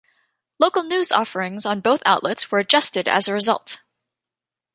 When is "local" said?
0.57-0.81